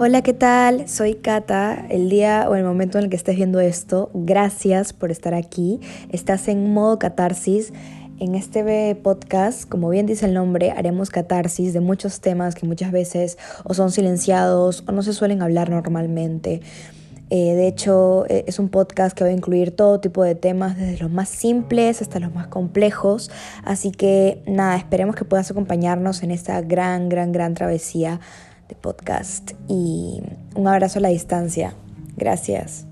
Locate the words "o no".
14.86-15.02